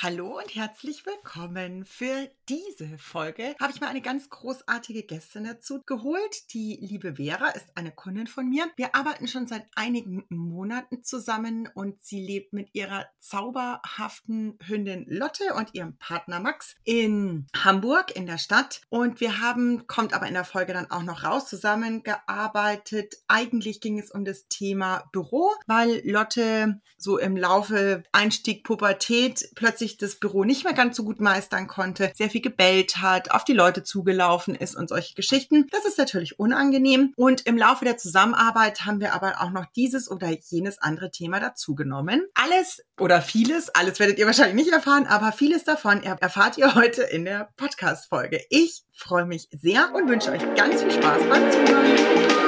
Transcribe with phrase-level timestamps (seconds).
[0.00, 1.84] Hallo und herzlich willkommen.
[1.84, 6.54] Für diese Folge habe ich mal eine ganz großartige Gästin dazu geholt.
[6.54, 8.66] Die liebe Vera ist eine Kundin von mir.
[8.76, 15.52] Wir arbeiten schon seit einigen Monaten zusammen und sie lebt mit ihrer zauberhaften Hündin Lotte
[15.54, 18.82] und ihrem Partner Max in Hamburg in der Stadt.
[18.90, 23.16] Und wir haben, kommt aber in der Folge dann auch noch raus, zusammengearbeitet.
[23.26, 29.87] Eigentlich ging es um das Thema Büro, weil Lotte so im Laufe Einstieg Pubertät plötzlich
[29.88, 33.44] sich das Büro nicht mehr ganz so gut meistern konnte, sehr viel gebellt hat, auf
[33.44, 35.66] die Leute zugelaufen ist und solche Geschichten.
[35.70, 37.12] Das ist natürlich unangenehm.
[37.16, 41.40] Und im Laufe der Zusammenarbeit haben wir aber auch noch dieses oder jenes andere Thema
[41.40, 42.26] dazugenommen.
[42.34, 47.02] Alles oder vieles, alles werdet ihr wahrscheinlich nicht erfahren, aber vieles davon erfahrt ihr heute
[47.02, 48.40] in der Podcast-Folge.
[48.50, 52.47] Ich freue mich sehr und wünsche euch ganz viel Spaß beim Zuhören.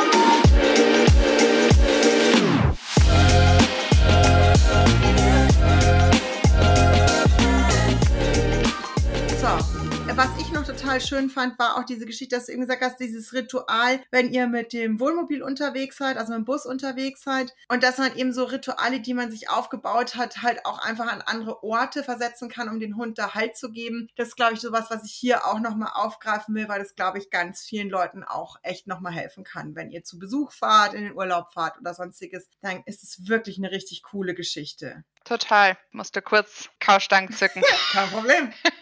[10.91, 14.33] Total schön fand, war auch diese Geschichte, dass du eben gesagt hast, dieses Ritual, wenn
[14.33, 18.17] ihr mit dem Wohnmobil unterwegs seid, also mit dem Bus unterwegs seid, und dass man
[18.17, 22.49] eben so Rituale, die man sich aufgebaut hat, halt auch einfach an andere Orte versetzen
[22.49, 24.09] kann, um den Hund da Halt zu geben.
[24.17, 27.19] Das ist, glaube ich, sowas, was ich hier auch nochmal aufgreifen will, weil das, glaube
[27.19, 29.77] ich, ganz vielen Leuten auch echt nochmal helfen kann.
[29.77, 33.59] Wenn ihr zu Besuch fahrt, in den Urlaub fahrt oder sonstiges, dann ist es wirklich
[33.59, 35.05] eine richtig coole Geschichte.
[35.25, 35.79] Total.
[35.93, 37.63] Musste kurz Kaustangen zücken.
[37.93, 38.53] Kein Problem.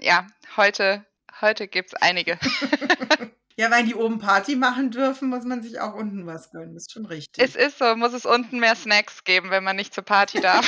[0.00, 1.04] ja, heute,
[1.40, 2.38] heute gibt es einige.
[3.56, 6.74] Ja, weil die oben Party machen dürfen, muss man sich auch unten was gönnen.
[6.74, 7.44] Ist schon richtig.
[7.44, 10.66] Es ist so, muss es unten mehr Snacks geben, wenn man nicht zur Party darf.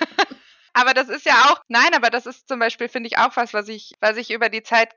[0.78, 3.54] Aber das ist ja auch, nein, aber das ist zum Beispiel, finde ich, auch was,
[3.54, 4.92] was ich, was ich über die Zeit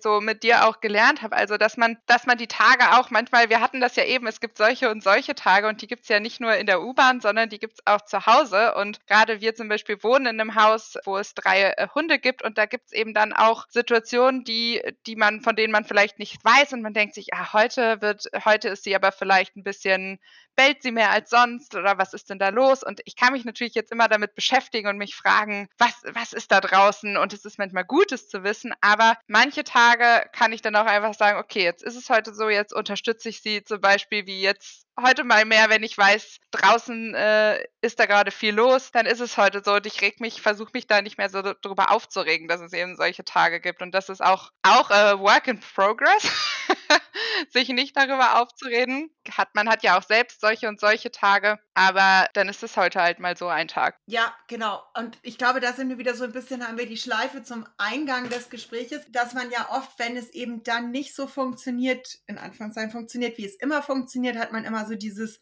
[0.00, 1.34] so mit dir auch gelernt habe.
[1.34, 4.38] Also, dass man, dass man die Tage auch manchmal, wir hatten das ja eben, es
[4.38, 7.20] gibt solche und solche Tage und die gibt es ja nicht nur in der U-Bahn,
[7.20, 8.76] sondern die gibt es auch zu Hause.
[8.76, 12.44] Und gerade wir zum Beispiel wohnen in einem Haus, wo es drei äh, Hunde gibt
[12.44, 16.20] und da gibt es eben dann auch Situationen, die, die man, von denen man vielleicht
[16.20, 19.64] nicht weiß und man denkt sich, ah, heute wird, heute ist sie aber vielleicht ein
[19.64, 20.20] bisschen
[20.56, 22.82] bellt sie mehr als sonst oder was ist denn da los?
[22.82, 26.52] Und ich kann mich natürlich jetzt immer damit beschäftigen und mich fragen, was, was ist
[26.52, 27.16] da draußen?
[27.16, 31.14] Und es ist manchmal Gutes zu wissen, aber manche Tage kann ich dann auch einfach
[31.14, 34.86] sagen, okay, jetzt ist es heute so, jetzt unterstütze ich sie zum Beispiel wie jetzt
[35.00, 39.20] heute mal mehr, wenn ich weiß, draußen äh, ist da gerade viel los, dann ist
[39.20, 42.48] es heute so und ich reg mich, versuche mich da nicht mehr so drüber aufzuregen,
[42.48, 46.30] dass es eben solche Tage gibt und das ist auch auch äh, Work in Progress,
[47.50, 49.10] sich nicht darüber aufzureden.
[49.30, 53.00] Hat man hat ja auch selbst solche und solche Tage, aber dann ist es heute
[53.00, 53.96] halt mal so ein Tag.
[54.06, 54.82] Ja, genau.
[54.96, 57.66] Und ich glaube, da sind wir wieder so ein bisschen haben wir die Schleife zum
[57.78, 62.38] Eingang des Gespräches, dass man ja oft, wenn es eben dann nicht so funktioniert, in
[62.38, 65.38] Anführungszeichen funktioniert, wie es immer funktioniert, hat man immer so dieses,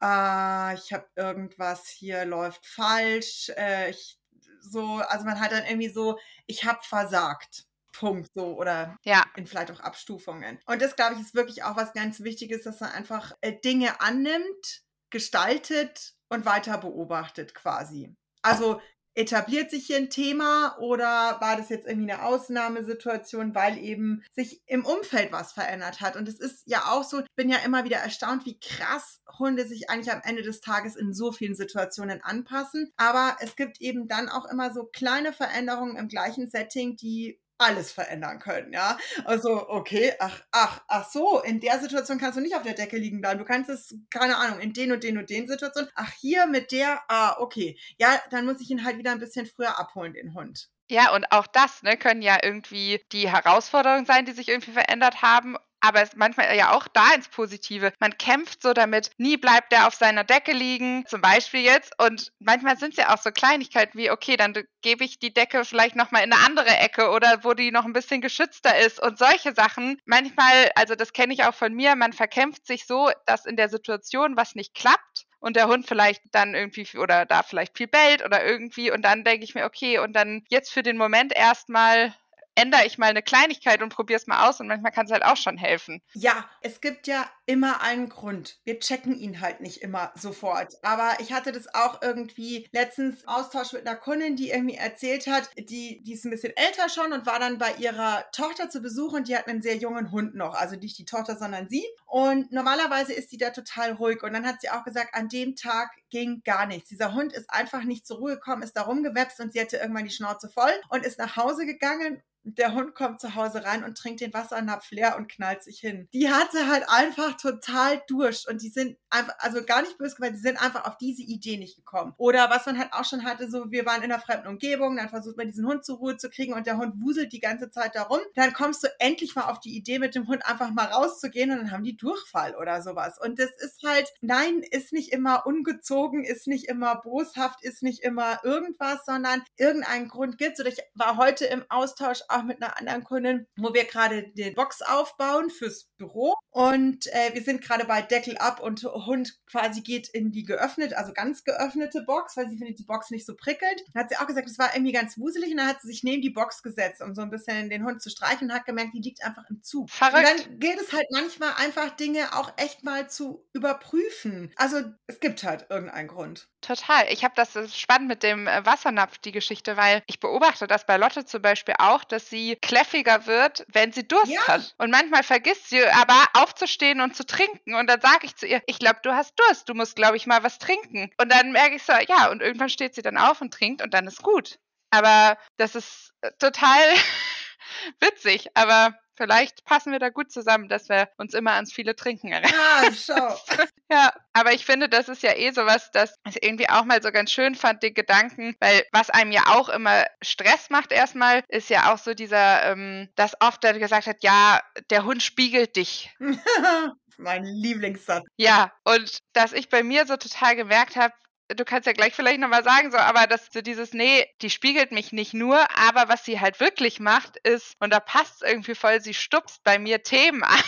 [0.00, 4.18] äh, ich habe irgendwas hier läuft falsch, äh, ich,
[4.60, 7.64] so, also man hat dann irgendwie so, ich habe versagt.
[7.92, 9.26] Punkt so oder ja.
[9.34, 10.60] in vielleicht auch Abstufungen.
[10.66, 14.00] Und das, glaube ich, ist wirklich auch was ganz Wichtiges, dass man einfach äh, Dinge
[14.00, 18.14] annimmt, gestaltet und weiter beobachtet quasi.
[18.42, 18.80] Also
[19.18, 24.62] etabliert sich hier ein Thema oder war das jetzt irgendwie eine Ausnahmesituation, weil eben sich
[24.66, 26.14] im Umfeld was verändert hat?
[26.14, 29.66] Und es ist ja auch so, ich bin ja immer wieder erstaunt, wie krass Hunde
[29.66, 32.92] sich eigentlich am Ende des Tages in so vielen Situationen anpassen.
[32.96, 37.92] Aber es gibt eben dann auch immer so kleine Veränderungen im gleichen Setting, die alles
[37.92, 38.96] verändern können, ja.
[39.24, 42.96] Also, okay, ach, ach, ach so, in der Situation kannst du nicht auf der Decke
[42.96, 43.38] liegen bleiben.
[43.38, 45.90] Du kannst es, keine Ahnung, in den und den und den Situationen.
[45.94, 47.78] Ach, hier mit der, ah, okay.
[47.98, 50.68] Ja, dann muss ich ihn halt wieder ein bisschen früher abholen, den Hund.
[50.90, 55.20] Ja, und auch das ne, können ja irgendwie die Herausforderungen sein, die sich irgendwie verändert
[55.20, 57.92] haben aber es manchmal ja auch da ins Positive.
[57.98, 61.92] Man kämpft so damit, nie bleibt er auf seiner Decke liegen, zum Beispiel jetzt.
[61.98, 65.64] Und manchmal sind es ja auch so Kleinigkeiten wie, okay, dann gebe ich die Decke
[65.64, 69.18] vielleicht nochmal in eine andere Ecke oder wo die noch ein bisschen geschützter ist und
[69.18, 70.00] solche Sachen.
[70.04, 73.68] Manchmal, also das kenne ich auch von mir, man verkämpft sich so, dass in der
[73.68, 78.24] Situation was nicht klappt und der Hund vielleicht dann irgendwie oder da vielleicht viel bellt
[78.24, 82.14] oder irgendwie und dann denke ich mir, okay, und dann jetzt für den Moment erstmal
[82.58, 85.24] ändere ich mal eine Kleinigkeit und probiere es mal aus und manchmal kann es halt
[85.24, 86.02] auch schon helfen.
[86.12, 88.58] Ja, es gibt ja immer einen Grund.
[88.64, 90.74] Wir checken ihn halt nicht immer sofort.
[90.82, 95.48] Aber ich hatte das auch irgendwie letztens Austausch mit einer Kundin, die irgendwie erzählt hat,
[95.56, 99.12] die, die ist ein bisschen älter schon und war dann bei ihrer Tochter zu Besuch
[99.12, 100.54] und die hat einen sehr jungen Hund noch.
[100.54, 101.86] Also nicht die Tochter, sondern sie.
[102.06, 104.22] Und normalerweise ist sie da total ruhig.
[104.24, 106.88] Und dann hat sie auch gesagt, an dem Tag ging gar nichts.
[106.88, 110.04] Dieser Hund ist einfach nicht zur Ruhe gekommen, ist da rumgewepst und sie hatte irgendwann
[110.04, 112.20] die Schnauze voll und ist nach Hause gegangen
[112.56, 116.08] der Hund kommt zu Hause rein und trinkt den Wassernapf leer und knallt sich hin.
[116.12, 120.36] Die hatte halt einfach total Durst und die sind einfach, also gar nicht böse gemeint,
[120.36, 122.14] die sind einfach auf diese Idee nicht gekommen.
[122.16, 125.08] Oder was man halt auch schon hatte, so wir waren in einer fremden Umgebung, dann
[125.08, 127.94] versucht man diesen Hund zur Ruhe zu kriegen und der Hund wuselt die ganze Zeit
[127.94, 128.20] darum.
[128.34, 131.58] Dann kommst du endlich mal auf die Idee, mit dem Hund einfach mal rauszugehen und
[131.58, 133.18] dann haben die Durchfall oder sowas.
[133.18, 138.02] Und das ist halt, nein, ist nicht immer ungezogen, ist nicht immer boshaft, ist nicht
[138.02, 140.60] immer irgendwas, sondern irgendeinen Grund gibt es.
[140.60, 144.54] Oder ich war heute im Austausch auch mit einer anderen Kundin, wo wir gerade den
[144.54, 146.34] Box aufbauen fürs Büro.
[146.50, 150.94] Und äh, wir sind gerade bei Deckel ab und Hund quasi geht in die geöffnet,
[150.94, 153.82] also ganz geöffnete Box, weil sie findet die Box nicht so prickelnd.
[153.92, 156.02] Dann hat sie auch gesagt, es war irgendwie ganz wuselig und dann hat sie sich
[156.02, 158.94] neben die Box gesetzt, um so ein bisschen den Hund zu streichen und hat gemerkt,
[158.94, 159.90] die liegt einfach im Zug.
[159.90, 160.16] Verrückt.
[160.16, 164.52] Und dann gilt es halt manchmal einfach Dinge auch echt mal zu überprüfen.
[164.56, 166.48] Also es gibt halt irgendeinen Grund.
[166.60, 167.06] Total.
[167.10, 170.86] Ich habe das, das spannend mit dem äh, Wassernapf, die Geschichte, weil ich beobachte das
[170.86, 174.46] bei Lotte zum Beispiel auch, dass sie kläffiger wird, wenn sie Durst ja.
[174.46, 174.74] hat.
[174.78, 177.74] Und manchmal vergisst sie aber aufzustehen und zu trinken.
[177.74, 180.26] Und dann sage ich zu ihr, ich glaube, du hast Durst, du musst, glaube ich,
[180.26, 181.10] mal was trinken.
[181.20, 183.94] Und dann merke ich so, ja, und irgendwann steht sie dann auf und trinkt und
[183.94, 184.58] dann ist gut.
[184.90, 186.80] Aber das ist äh, total
[188.00, 188.48] witzig.
[188.54, 192.52] Aber Vielleicht passen wir da gut zusammen, dass wir uns immer ans viele Trinken erinnern.
[192.54, 193.36] Ah, schau.
[193.90, 197.10] ja, aber ich finde, das ist ja eh sowas, das ich irgendwie auch mal so
[197.10, 201.68] ganz schön fand, den Gedanken, weil was einem ja auch immer Stress macht erstmal, ist
[201.68, 204.60] ja auch so dieser, ähm, dass oft dann gesagt hat, ja,
[204.90, 206.14] der Hund spiegelt dich.
[207.18, 208.24] mein Lieblingssatz.
[208.36, 211.12] Ja, und dass ich bei mir so total gemerkt habe,
[211.48, 214.92] du kannst ja gleich vielleicht nochmal sagen, so, aber dass so dieses, nee, die spiegelt
[214.92, 219.00] mich nicht nur, aber was sie halt wirklich macht, ist, und da passt irgendwie voll,
[219.00, 220.62] sie stupst bei mir Themen an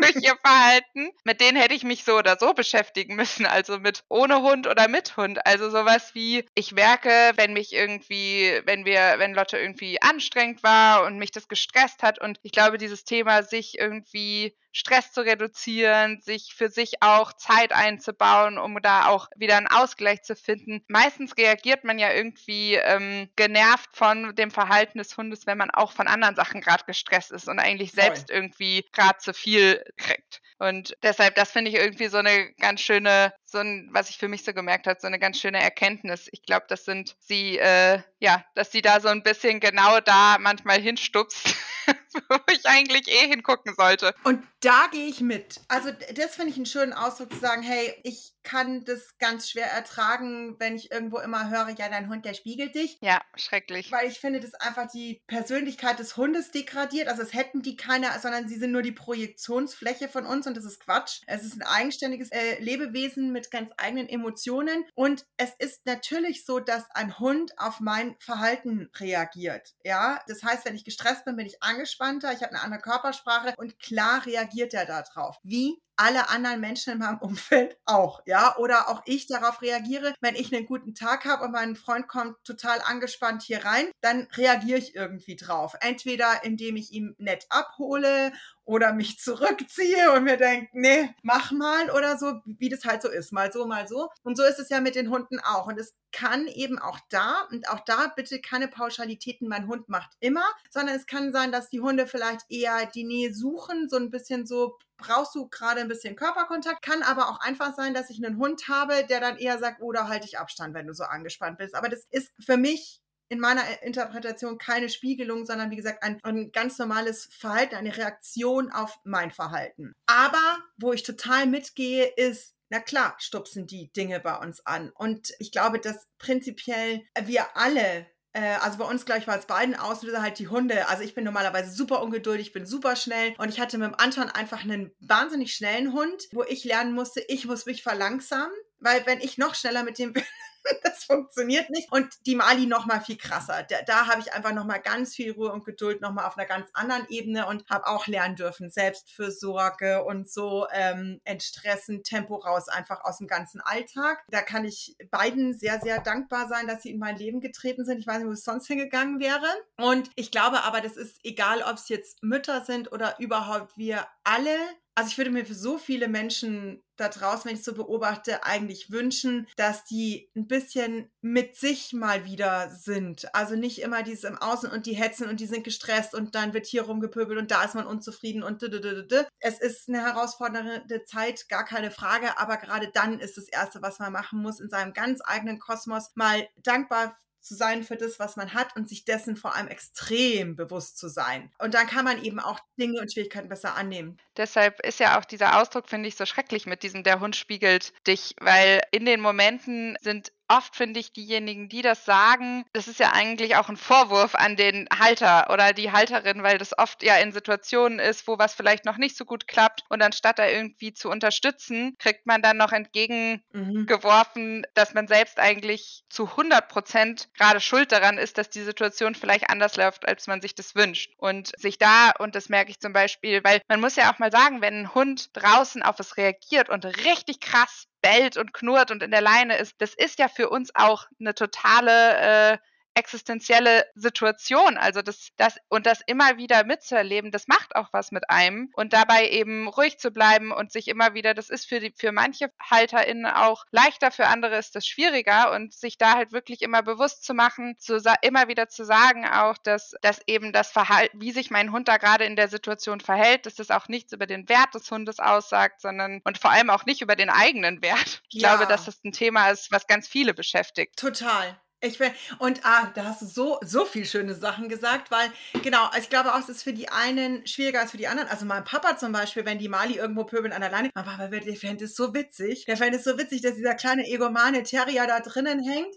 [0.00, 1.10] durch ihr Verhalten.
[1.24, 4.88] Mit denen hätte ich mich so oder so beschäftigen müssen, also mit ohne Hund oder
[4.88, 5.44] mit Hund.
[5.46, 11.04] Also sowas wie, ich merke, wenn mich irgendwie, wenn wir, wenn Lotte irgendwie anstrengend war
[11.04, 16.20] und mich das gestresst hat und ich glaube, dieses Thema, sich irgendwie Stress zu reduzieren,
[16.20, 20.84] sich für sich auch Zeit einzubauen, um da auch wieder einen Ausgleich zu finden.
[20.88, 25.92] Meistens reagiert man ja irgendwie ähm, genervt von dem Verhalten des Hundes, wenn man auch
[25.92, 28.02] von anderen Sachen gerade gestresst ist und eigentlich Voll.
[28.02, 30.40] selbst irgendwie gerade zu viel kriegt.
[30.58, 34.28] Und deshalb, das finde ich irgendwie so eine ganz schöne, so ein, was ich für
[34.28, 36.28] mich so gemerkt habe, so eine ganz schöne Erkenntnis.
[36.30, 40.38] Ich glaube, das sind sie, äh, ja, dass sie da so ein bisschen genau da
[40.38, 41.56] manchmal hinstupst.
[42.28, 44.14] wo ich eigentlich eh hingucken sollte.
[44.24, 45.60] Und da gehe ich mit.
[45.68, 49.66] Also das finde ich einen schönen Ausdruck zu sagen, hey, ich kann das ganz schwer
[49.66, 52.98] ertragen, wenn ich irgendwo immer höre, ja, dein Hund, der spiegelt dich.
[53.00, 53.90] Ja, schrecklich.
[53.92, 57.08] Weil ich finde, das einfach die Persönlichkeit des Hundes degradiert.
[57.08, 60.64] Also es hätten die keine, sondern sie sind nur die Projektionsfläche von uns und das
[60.64, 61.22] ist Quatsch.
[61.26, 66.60] Es ist ein eigenständiges äh, Lebewesen mit ganz eigenen Emotionen und es ist natürlich so,
[66.60, 69.74] dass ein Hund auf mein Verhalten reagiert.
[69.84, 73.54] Ja, das heißt, wenn ich gestresst bin, bin ich angespannter, ich habe eine andere Körpersprache
[73.56, 75.38] und klar reagiert er darauf.
[75.42, 80.34] Wie alle anderen Menschen in meinem Umfeld auch, ja, oder auch ich darauf reagiere, wenn
[80.34, 84.78] ich einen guten Tag habe und mein Freund kommt total angespannt hier rein, dann reagiere
[84.78, 85.74] ich irgendwie drauf.
[85.80, 88.32] Entweder indem ich ihn nett abhole
[88.64, 93.08] oder mich zurückziehe und mir denke, nee, mach mal oder so, wie das halt so
[93.08, 94.08] ist, mal so, mal so.
[94.22, 95.66] Und so ist es ja mit den Hunden auch.
[95.66, 100.10] Und es kann eben auch da, und auch da bitte keine Pauschalitäten, mein Hund macht
[100.20, 104.10] immer, sondern es kann sein, dass die Hunde vielleicht eher die Nähe suchen, so ein
[104.10, 106.82] bisschen so brauchst du gerade ein bisschen Körperkontakt.
[106.82, 110.04] Kann aber auch einfach sein, dass ich einen Hund habe, der dann eher sagt, oder
[110.04, 111.74] oh, halte ich Abstand, wenn du so angespannt bist.
[111.74, 113.01] Aber das ist für mich
[113.32, 118.70] in meiner Interpretation keine Spiegelung, sondern wie gesagt ein, ein, ganz normales Verhalten, eine Reaktion
[118.70, 119.94] auf mein Verhalten.
[120.06, 124.90] Aber wo ich total mitgehe, ist, na klar, stupsen die Dinge bei uns an.
[124.90, 129.46] Und ich glaube, dass prinzipiell wir alle äh, also bei uns, glaube ich, war es
[129.46, 130.88] beiden Auslöser halt die Hunde.
[130.88, 134.30] Also ich bin normalerweise super ungeduldig, bin super schnell und ich hatte mit dem Anton
[134.30, 139.20] einfach einen wahnsinnig schnellen Hund, wo ich lernen musste, ich muss mich verlangsamen, weil wenn
[139.20, 140.22] ich noch schneller mit dem bin,
[140.82, 141.90] das funktioniert nicht.
[141.92, 143.62] Und die Mali noch mal viel krasser.
[143.64, 146.36] Da, da habe ich einfach noch mal ganz viel Ruhe und Geduld noch mal auf
[146.36, 151.20] einer ganz anderen Ebene und habe auch lernen dürfen, selbst für Sorge und so ähm,
[151.24, 154.24] entstressen, Tempo raus, einfach aus dem ganzen Alltag.
[154.28, 157.98] Da kann ich beiden sehr, sehr dankbar sein, dass sie in mein Leben getreten sind.
[157.98, 159.46] Ich weiß nicht, wo es sonst hingegangen wäre.
[159.76, 164.06] Und ich glaube aber, das ist egal, ob es jetzt Mütter sind oder überhaupt wir
[164.24, 164.56] alle
[164.94, 168.90] also ich würde mir für so viele Menschen da draußen, wenn ich so beobachte, eigentlich
[168.90, 173.34] wünschen, dass die ein bisschen mit sich mal wieder sind.
[173.34, 176.52] Also nicht immer dieses im Außen und die hetzen und die sind gestresst und dann
[176.52, 181.64] wird hier rumgepöbelt und da ist man unzufrieden und es ist eine herausfordernde Zeit, gar
[181.64, 185.20] keine Frage, aber gerade dann ist das Erste, was man machen muss, in seinem ganz
[185.24, 189.54] eigenen Kosmos mal dankbar zu sein für das, was man hat und sich dessen vor
[189.54, 191.50] allem extrem bewusst zu sein.
[191.58, 194.18] Und dann kann man eben auch Dinge und Schwierigkeiten besser annehmen.
[194.36, 197.92] Deshalb ist ja auch dieser Ausdruck, finde ich, so schrecklich mit diesem, der Hund spiegelt
[198.06, 203.00] dich, weil in den Momenten sind oft finde ich diejenigen, die das sagen, das ist
[203.00, 207.16] ja eigentlich auch ein Vorwurf an den Halter oder die Halterin, weil das oft ja
[207.16, 210.92] in Situationen ist, wo was vielleicht noch nicht so gut klappt und anstatt da irgendwie
[210.92, 212.76] zu unterstützen, kriegt man dann noch mhm.
[212.76, 214.64] entgegengeworfen, mhm.
[214.74, 219.48] dass man selbst eigentlich zu 100 Prozent gerade schuld daran ist, dass die Situation vielleicht
[219.48, 221.12] anders läuft, als man sich das wünscht.
[221.16, 224.30] Und sich da, und das merke ich zum Beispiel, weil man muss ja auch mal
[224.30, 229.02] sagen, wenn ein Hund draußen auf es reagiert und richtig krass bellt und knurrt und
[229.02, 232.58] in der Leine ist, das ist ja für uns auch eine totale äh,
[232.94, 234.76] existenzielle Situation.
[234.76, 238.92] Also das, das und das immer wieder mitzuerleben, das macht auch was mit einem und
[238.92, 242.50] dabei eben ruhig zu bleiben und sich immer wieder, das ist für die, für manche
[242.60, 247.24] HalterInnen auch leichter, für andere ist das schwieriger und sich da halt wirklich immer bewusst
[247.24, 251.50] zu machen, zu immer wieder zu sagen auch, dass, dass eben das Verhalten, wie sich
[251.50, 254.74] mein Hund da gerade in der Situation verhält, dass das auch nichts über den Wert
[254.74, 258.22] des Hundes aussagt, sondern und vor allem auch nicht über den eigenen Wert.
[258.28, 258.56] Ich ja.
[258.56, 260.96] glaube, dass das ein Thema ist, was ganz viele beschäftigt.
[260.96, 261.60] Total.
[261.84, 265.32] Ich bin, und ah, da hast du so, so viel schöne Sachen gesagt, weil,
[265.64, 268.28] genau, ich glaube auch, es ist für die einen schwieriger als für die anderen.
[268.28, 271.26] Also mein Papa zum Beispiel, wenn die Mali irgendwo pöbeln an der Leine, mein Papa,
[271.26, 272.66] der fände es so witzig.
[272.66, 275.92] Der fände es so witzig, dass dieser kleine egomane Terrier da drinnen hängt.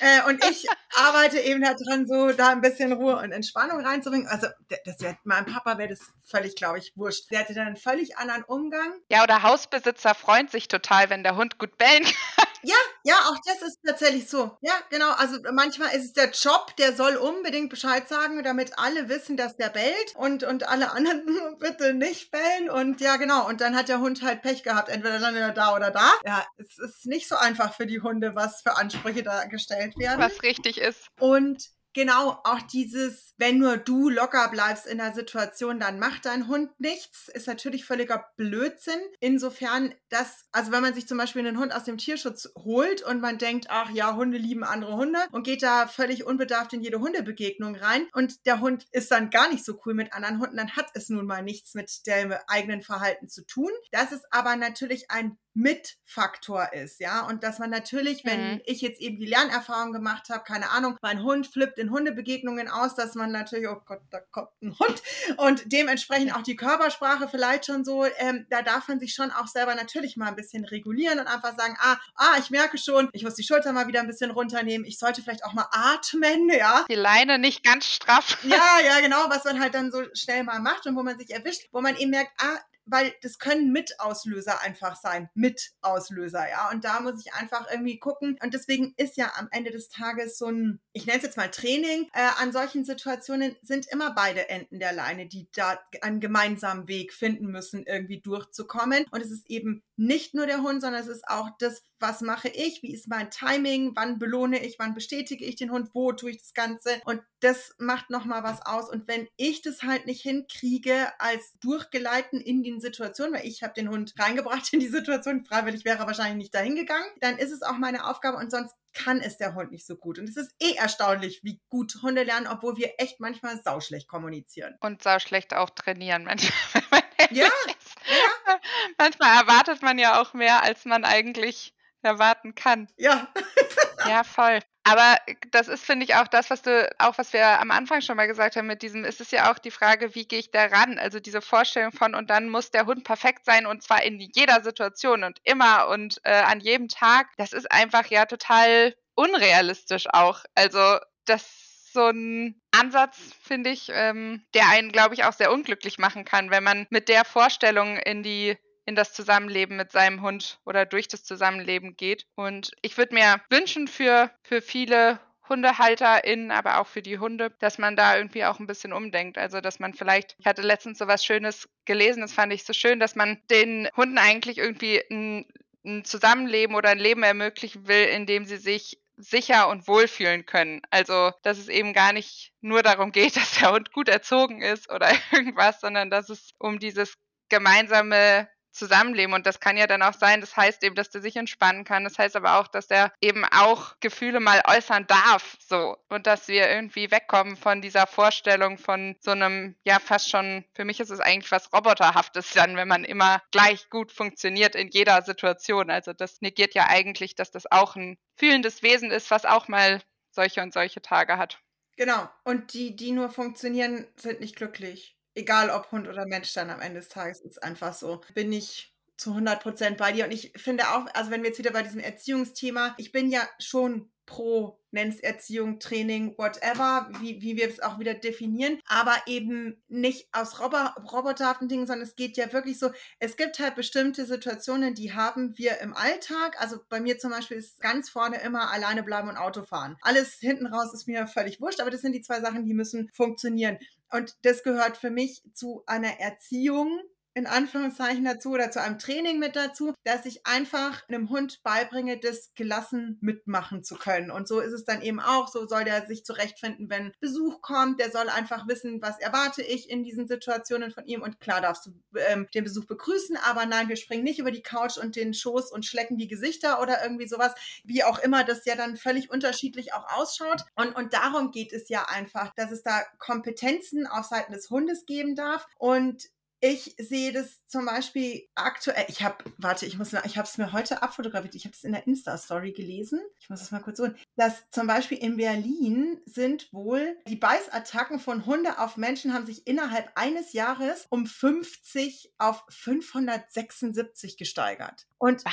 [0.00, 0.66] äh, und ich
[0.96, 4.26] arbeite eben daran, so da ein bisschen Ruhe und Entspannung reinzubringen.
[4.26, 4.48] Also,
[4.84, 7.30] das wär, meinem Papa wäre das völlig, glaube ich, wurscht.
[7.30, 8.92] Der hätte dann einen völlig anderen Umgang.
[9.08, 12.48] Ja, oder Hausbesitzer freut sich total, wenn der Hund gut bellen kann.
[12.62, 14.56] Ja, ja, auch das ist tatsächlich so.
[14.60, 15.10] Ja, genau.
[15.12, 19.56] Also manchmal ist es der Job, der soll unbedingt Bescheid sagen, damit alle wissen, dass
[19.56, 22.70] der bellt und, und alle anderen bitte nicht bellen.
[22.70, 23.46] Und ja, genau.
[23.48, 24.88] Und dann hat der Hund halt Pech gehabt.
[24.88, 26.10] Entweder dann er da oder da.
[26.24, 30.20] Ja, es ist nicht so einfach für die Hunde, was für Ansprüche da gestellt werden.
[30.20, 31.08] Was richtig ist.
[31.18, 36.46] Und Genau, auch dieses, wenn nur du locker bleibst in der Situation, dann macht dein
[36.46, 39.00] Hund nichts, ist natürlich völliger Blödsinn.
[39.20, 43.20] Insofern, dass, also wenn man sich zum Beispiel einen Hund aus dem Tierschutz holt und
[43.20, 47.00] man denkt, ach ja, Hunde lieben andere Hunde und geht da völlig unbedarft in jede
[47.00, 50.76] Hundebegegnung rein und der Hund ist dann gar nicht so cool mit anderen Hunden, dann
[50.76, 53.70] hat es nun mal nichts mit dem eigenen Verhalten zu tun.
[53.92, 57.26] Das ist aber natürlich ein Mitfaktor ist, ja.
[57.26, 58.60] Und dass man natürlich, wenn mhm.
[58.64, 62.94] ich jetzt eben die Lernerfahrung gemacht habe, keine Ahnung, mein Hund flippt in Hundebegegnungen aus,
[62.94, 65.02] dass man natürlich, oh Gott, da kommt ein Hund
[65.36, 69.48] und dementsprechend auch die Körpersprache vielleicht schon so, ähm, da darf man sich schon auch
[69.48, 73.24] selber natürlich mal ein bisschen regulieren und einfach sagen, ah, ah, ich merke schon, ich
[73.24, 76.84] muss die Schulter mal wieder ein bisschen runternehmen, ich sollte vielleicht auch mal atmen, ja.
[76.88, 78.38] Die Leine nicht ganz straff.
[78.44, 81.30] Ja, ja, genau, was man halt dann so schnell mal macht und wo man sich
[81.30, 82.58] erwischt, wo man eben merkt, ah,
[82.90, 85.28] weil das können Mitauslöser einfach sein.
[85.34, 86.70] Mitauslöser, ja.
[86.70, 88.38] Und da muss ich einfach irgendwie gucken.
[88.42, 91.50] Und deswegen ist ja am Ende des Tages so ein, ich nenne es jetzt mal
[91.50, 92.08] Training.
[92.12, 97.12] Äh, an solchen Situationen sind immer beide Enden der Leine, die da einen gemeinsamen Weg
[97.12, 99.04] finden müssen, irgendwie durchzukommen.
[99.10, 102.48] Und es ist eben nicht nur der Hund, sondern es ist auch das, was mache
[102.48, 106.30] ich, wie ist mein Timing, wann belohne ich, wann bestätige ich den Hund, wo tue
[106.30, 107.00] ich das Ganze.
[107.04, 108.90] Und das macht nochmal was aus.
[108.90, 113.74] Und wenn ich das halt nicht hinkriege, als Durchgeleiten in die Situation, weil ich habe
[113.74, 117.52] den Hund reingebracht in die Situation, freiwillig wäre er wahrscheinlich nicht dahin gegangen, dann ist
[117.52, 120.18] es auch meine Aufgabe und sonst kann es der Hund nicht so gut.
[120.18, 124.76] Und es ist eh erstaunlich, wie gut Hunde lernen, obwohl wir echt manchmal sauschlecht kommunizieren.
[124.80, 127.02] Und sauschlecht auch trainieren manchmal.
[127.30, 128.60] ja, ja.
[128.98, 132.88] Manchmal erwartet man ja auch mehr, als man eigentlich erwarten kann.
[132.96, 133.28] Ja.
[134.08, 134.60] ja, voll.
[134.84, 135.18] Aber
[135.50, 138.26] das ist, finde ich, auch das, was du, auch was wir am Anfang schon mal
[138.26, 140.98] gesagt haben mit diesem, ist es ja auch die Frage, wie gehe ich da ran?
[140.98, 144.62] Also diese Vorstellung von, und dann muss der Hund perfekt sein und zwar in jeder
[144.62, 147.26] Situation und immer und äh, an jedem Tag.
[147.36, 150.44] Das ist einfach ja total unrealistisch auch.
[150.54, 155.52] Also das ist so ein Ansatz, finde ich, ähm, der einen, glaube ich, auch sehr
[155.52, 158.56] unglücklich machen kann, wenn man mit der Vorstellung in die
[158.88, 162.24] in das Zusammenleben mit seinem Hund oder durch das Zusammenleben geht.
[162.36, 167.76] Und ich würde mir wünschen für, für viele HundehalterInnen, aber auch für die Hunde, dass
[167.76, 169.36] man da irgendwie auch ein bisschen umdenkt.
[169.36, 172.72] Also, dass man vielleicht, ich hatte letztens so was Schönes gelesen, das fand ich so
[172.72, 175.44] schön, dass man den Hunden eigentlich irgendwie ein,
[175.84, 180.80] ein Zusammenleben oder ein Leben ermöglichen will, in dem sie sich sicher und wohlfühlen können.
[180.88, 184.90] Also, dass es eben gar nicht nur darum geht, dass der Hund gut erzogen ist
[184.90, 187.18] oder irgendwas, sondern dass es um dieses
[187.50, 189.34] gemeinsame Zusammenleben.
[189.34, 192.04] Und das kann ja dann auch sein, das heißt eben, dass der sich entspannen kann.
[192.04, 195.56] Das heißt aber auch, dass der eben auch Gefühle mal äußern darf.
[195.60, 195.96] So.
[196.08, 200.84] Und dass wir irgendwie wegkommen von dieser Vorstellung von so einem, ja, fast schon, für
[200.84, 205.22] mich ist es eigentlich was Roboterhaftes dann, wenn man immer gleich gut funktioniert in jeder
[205.22, 205.90] Situation.
[205.90, 210.00] Also das negiert ja eigentlich, dass das auch ein fühlendes Wesen ist, was auch mal
[210.30, 211.60] solche und solche Tage hat.
[211.96, 212.28] Genau.
[212.44, 215.17] Und die, die nur funktionieren, sind nicht glücklich.
[215.38, 218.20] Egal ob Hund oder Mensch dann am Ende des Tages ist einfach so.
[218.34, 220.24] Bin ich zu 100 Prozent bei dir.
[220.24, 223.46] Und ich finde auch, also wenn wir jetzt wieder bei diesem Erziehungsthema, ich bin ja
[223.58, 229.82] schon pro, nenn's Erziehung, Training, whatever, wie, wie wir es auch wieder definieren, aber eben
[229.88, 230.76] nicht aus Robo
[231.10, 235.56] roboterhaften Dingen, sondern es geht ja wirklich so, es gibt halt bestimmte Situationen, die haben
[235.56, 239.36] wir im Alltag, also bei mir zum Beispiel ist ganz vorne immer alleine bleiben und
[239.36, 239.96] Auto fahren.
[240.02, 243.10] Alles hinten raus ist mir völlig wurscht, aber das sind die zwei Sachen, die müssen
[243.12, 243.78] funktionieren.
[244.10, 247.00] Und das gehört für mich zu einer Erziehung,
[247.38, 252.18] in Anführungszeichen dazu oder zu einem Training mit dazu, dass ich einfach einem Hund beibringe,
[252.18, 254.32] das gelassen mitmachen zu können.
[254.32, 255.46] Und so ist es dann eben auch.
[255.46, 258.00] So soll der sich zurechtfinden, wenn Besuch kommt.
[258.00, 261.22] Der soll einfach wissen, was erwarte ich in diesen Situationen von ihm.
[261.22, 261.92] Und klar darfst du
[262.28, 265.70] ähm, den Besuch begrüßen, aber nein, wir springen nicht über die Couch und den Schoß
[265.70, 267.54] und schlecken die Gesichter oder irgendwie sowas.
[267.84, 270.64] Wie auch immer das ja dann völlig unterschiedlich auch ausschaut.
[270.74, 275.06] Und, und darum geht es ja einfach, dass es da Kompetenzen auf Seiten des Hundes
[275.06, 275.64] geben darf.
[275.78, 276.24] Und
[276.60, 279.04] ich sehe das zum Beispiel aktuell.
[279.08, 281.54] Ich habe, warte, ich muss, ich habe es mir heute abfotografiert.
[281.54, 283.20] Ich habe es in der Insta-Story gelesen.
[283.38, 284.16] Ich muss es mal kurz holen.
[284.36, 289.66] Dass zum Beispiel in Berlin sind wohl die Beißattacken von Hunde auf Menschen haben sich
[289.66, 295.06] innerhalb eines Jahres um 50 auf 576 gesteigert.
[295.18, 295.44] Und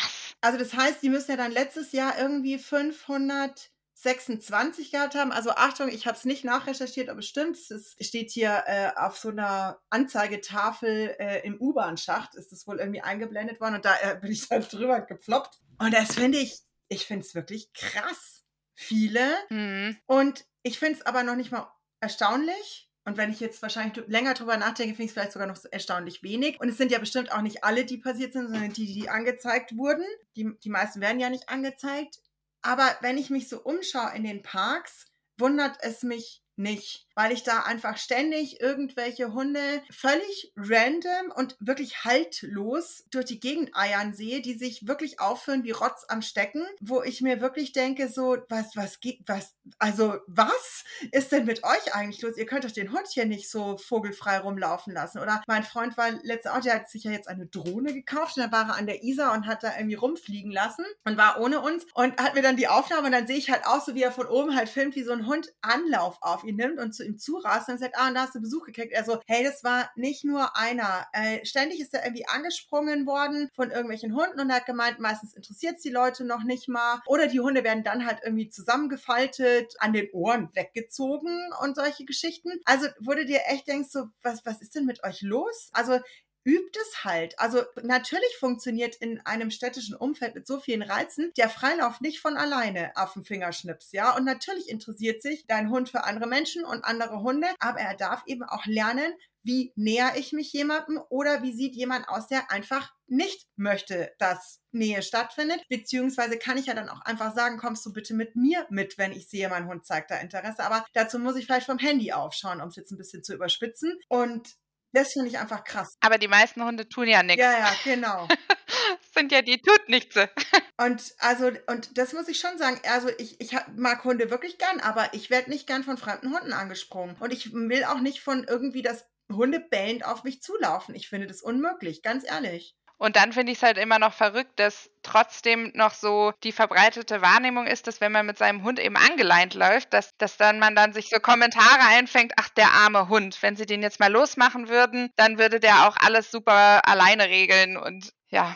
[0.41, 3.71] also das heißt, die müssen ja dann letztes Jahr irgendwie 500
[4.05, 5.31] 26 gehabt haben.
[5.31, 7.57] Also Achtung, ich habe es nicht nachrecherchiert, ob es stimmt.
[7.57, 13.01] Es steht hier äh, auf so einer Anzeigetafel äh, im U-Bahn-Schacht, ist es wohl irgendwie
[13.01, 15.59] eingeblendet worden und da äh, bin ich dann drüber geploppt.
[15.79, 18.43] Und das finde ich, ich finde es wirklich krass.
[18.75, 19.33] Viele.
[19.49, 19.97] Mhm.
[20.05, 21.67] Und ich finde es aber noch nicht mal
[21.99, 22.89] erstaunlich.
[23.05, 26.23] Und wenn ich jetzt wahrscheinlich länger drüber nachdenke, finde ich es vielleicht sogar noch erstaunlich
[26.23, 26.59] wenig.
[26.59, 29.77] Und es sind ja bestimmt auch nicht alle, die passiert sind, sondern die, die angezeigt
[29.77, 30.05] wurden.
[30.35, 32.19] Die, die meisten werden ja nicht angezeigt.
[32.65, 35.05] Aber wenn ich mich so umschaue in den Parks,
[35.37, 42.03] wundert es mich nicht, weil ich da einfach ständig irgendwelche Hunde völlig random und wirklich
[42.03, 47.01] haltlos durch die Gegend eiern sehe, die sich wirklich aufführen wie Rotz am Stecken, wo
[47.01, 51.95] ich mir wirklich denke, so, was, was geht, was, also, was ist denn mit euch
[51.95, 52.37] eigentlich los?
[52.37, 55.19] Ihr könnt doch den Hund hier nicht so vogelfrei rumlaufen lassen.
[55.19, 58.43] Oder mein Freund war letzte auch, der hat sich ja jetzt eine Drohne gekauft und
[58.43, 61.61] dann war er an der Isar und hat da irgendwie rumfliegen lassen und war ohne
[61.61, 64.03] uns und hat mir dann die Aufnahme und dann sehe ich halt auch so, wie
[64.03, 67.04] er von oben halt filmt, wie so ein Hund Anlauf auf ihn nimmt und zu
[67.05, 68.91] ihm zurast und sagt, ah, und da hast du Besuch gekriegt.
[68.93, 71.07] Er so, hey, das war nicht nur einer.
[71.13, 75.77] Äh, ständig ist er irgendwie angesprungen worden von irgendwelchen Hunden und hat gemeint, meistens interessiert
[75.77, 77.01] es die Leute noch nicht mal.
[77.07, 82.51] Oder die Hunde werden dann halt irgendwie zusammengefaltet, an den Ohren weggezogen und solche Geschichten.
[82.65, 85.69] Also wurde dir echt denkst so, was, was ist denn mit euch los?
[85.73, 85.99] Also
[86.45, 87.37] übt es halt.
[87.39, 92.37] Also natürlich funktioniert in einem städtischen Umfeld mit so vielen Reizen der Freilauf nicht von
[92.37, 94.15] alleine auf dem Fingerschnips, ja.
[94.15, 98.23] Und natürlich interessiert sich dein Hund für andere Menschen und andere Hunde, aber er darf
[98.27, 99.13] eben auch lernen,
[99.45, 104.59] wie näher ich mich jemandem oder wie sieht jemand aus, der einfach nicht möchte, dass
[104.71, 105.61] Nähe stattfindet.
[105.69, 109.11] Beziehungsweise kann ich ja dann auch einfach sagen, kommst du bitte mit mir mit, wenn
[109.11, 110.63] ich sehe, mein Hund zeigt da Interesse.
[110.63, 113.99] Aber dazu muss ich vielleicht vom Handy aufschauen, um es jetzt ein bisschen zu überspitzen.
[114.09, 114.55] Und
[114.95, 115.97] das finde ich einfach krass.
[116.01, 117.41] Aber die meisten Hunde tun ja nichts.
[117.41, 118.27] Ja, ja, genau.
[119.13, 120.15] sind ja die tut nichts.
[120.77, 122.79] und also, und das muss ich schon sagen.
[122.89, 126.53] Also, ich, ich mag Hunde wirklich gern, aber ich werde nicht gern von fremden Hunden
[126.53, 127.15] angesprungen.
[127.19, 130.95] Und ich will auch nicht von irgendwie, dass Hunde bellend auf mich zulaufen.
[130.95, 132.75] Ich finde das unmöglich, ganz ehrlich.
[132.97, 137.21] Und dann finde ich es halt immer noch verrückt, dass trotzdem noch so die verbreitete
[137.21, 140.75] Wahrnehmung ist, dass wenn man mit seinem Hund eben angeleint läuft, dass, dass dann man
[140.75, 144.69] dann sich so Kommentare einfängt, ach der arme Hund, wenn sie den jetzt mal losmachen
[144.69, 148.55] würden, dann würde der auch alles super alleine regeln und ja,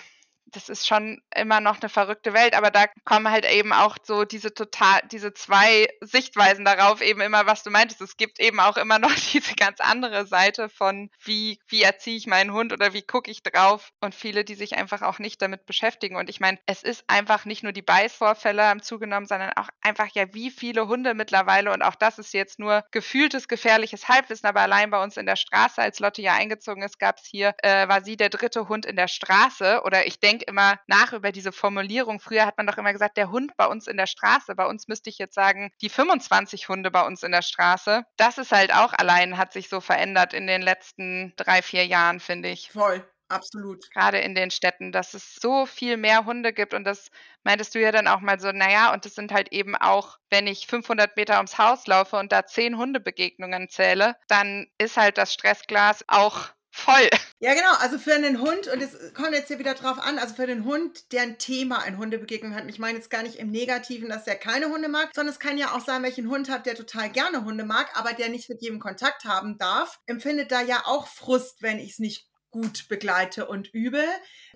[0.51, 4.25] das ist schon immer noch eine verrückte Welt, aber da kommen halt eben auch so
[4.25, 8.01] diese total, diese zwei Sichtweisen darauf, eben immer, was du meintest.
[8.01, 12.27] Es gibt eben auch immer noch diese ganz andere Seite von, wie, wie erziehe ich
[12.27, 15.65] meinen Hund oder wie gucke ich drauf und viele, die sich einfach auch nicht damit
[15.65, 16.15] beschäftigen.
[16.15, 20.07] Und ich meine, es ist einfach nicht nur die Beißvorfälle haben zugenommen, sondern auch einfach
[20.13, 24.62] ja, wie viele Hunde mittlerweile und auch das ist jetzt nur gefühltes gefährliches Halbwissen, aber
[24.62, 27.88] allein bei uns in der Straße, als Lotte ja eingezogen ist, gab es hier, äh,
[27.88, 31.32] war sie der dritte Hund in der Straße oder ich denke, denke immer nach über
[31.32, 32.19] diese Formulierung.
[32.19, 34.56] Früher hat man doch immer gesagt, der Hund bei uns in der Straße.
[34.56, 38.04] Bei uns müsste ich jetzt sagen, die 25 Hunde bei uns in der Straße.
[38.17, 42.19] Das ist halt auch allein, hat sich so verändert in den letzten drei, vier Jahren,
[42.19, 42.71] finde ich.
[42.71, 43.06] Voll.
[43.30, 43.91] absolut.
[43.91, 47.12] Gerade in den Städten, dass es so viel mehr Hunde gibt und das
[47.43, 50.47] meintest du ja dann auch mal so, naja, und das sind halt eben auch, wenn
[50.47, 55.34] ich 500 Meter ums Haus laufe und da zehn Hundebegegnungen zähle, dann ist halt das
[55.34, 56.49] Stressglas auch
[56.80, 57.10] voll.
[57.39, 57.74] Ja, genau.
[57.80, 60.65] Also für einen Hund, und es kommt jetzt hier wieder drauf an, also für den
[60.65, 62.65] Hund, der ein Thema in Hundebegegnung hat.
[62.68, 65.58] Ich meine jetzt gar nicht im Negativen, dass der keine Hunde mag, sondern es kann
[65.58, 68.62] ja auch sein, welchen Hund hat, der total gerne Hunde mag, aber der nicht mit
[68.62, 73.48] jedem Kontakt haben darf, empfindet da ja auch Frust, wenn ich es nicht gut begleite
[73.48, 74.04] und übe.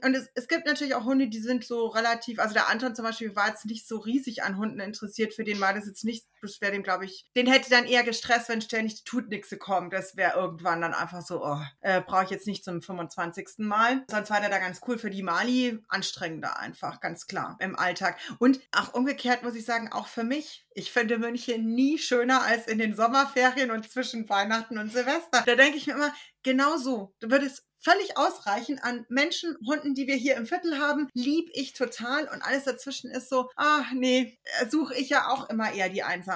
[0.04, 3.06] Und es, es gibt natürlich auch Hunde, die sind so relativ, also der Anton zum
[3.06, 6.26] Beispiel war jetzt nicht so riesig an Hunden interessiert, für den war das jetzt nicht,
[6.44, 9.90] das wäre dem, glaube ich, den hätte dann eher gestresst, wenn ständig die Tutnixe kommen.
[9.90, 13.60] Das wäre irgendwann dann einfach so, oh, äh, brauche ich jetzt nicht zum 25.
[13.60, 14.04] Mal.
[14.10, 18.18] Sonst war der da ganz cool für die Mali, anstrengender einfach, ganz klar, im Alltag.
[18.40, 22.68] Und auch umgekehrt muss ich sagen, auch für mich, ich finde München nie schöner als
[22.68, 25.44] in den Sommerferien und zwischen Weihnachten und Silvester.
[25.46, 27.14] Da denke ich mir immer, genau so.
[27.20, 31.74] Du würdest völlig ausreichend an Menschen, Hunden, die wir hier im Viertel haben, lieb ich
[31.74, 36.04] total und alles dazwischen ist so, ach nee, suche ich ja auch immer eher die
[36.04, 36.33] Einsamkeit